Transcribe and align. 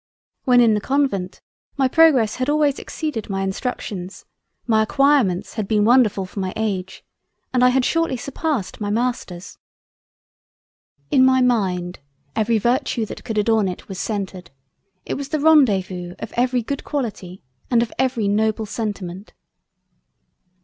When 0.45 0.61
in 0.61 0.73
the 0.73 0.81
Convent, 0.81 1.41
my 1.77 1.87
progress 1.87 2.37
had 2.37 2.49
always 2.49 2.79
exceeded 2.79 3.29
my 3.29 3.43
instructions, 3.43 4.25
my 4.65 4.81
Acquirements 4.81 5.53
had 5.53 5.67
been 5.67 5.83
wonderfull 5.85 6.25
for 6.27 6.39
my 6.39 6.53
age, 6.55 7.05
and 7.53 7.63
I 7.63 7.69
had 7.69 7.85
shortly 7.85 8.17
surpassed 8.17 8.81
my 8.81 8.89
Masters. 8.89 9.59
In 11.11 11.23
my 11.23 11.39
Mind, 11.39 11.99
every 12.35 12.57
Virtue 12.57 13.05
that 13.05 13.23
could 13.23 13.37
adorn 13.37 13.67
it 13.67 13.87
was 13.87 13.99
centered; 13.99 14.49
it 15.05 15.13
was 15.13 15.29
the 15.29 15.39
Rendez 15.39 15.85
vous 15.85 16.15
of 16.17 16.33
every 16.35 16.63
good 16.63 16.83
Quality 16.83 17.43
and 17.69 17.83
of 17.83 17.93
every 17.99 18.27
noble 18.27 18.65
sentiment. 18.65 19.33